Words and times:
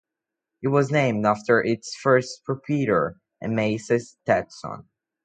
It 0.63 0.69
was 0.69 0.89
named 0.89 1.27
after 1.27 1.61
its 1.63 1.95
first 1.95 2.43
proprietor, 2.43 3.17
Amasa 3.39 3.99
Stetson. 3.99 4.89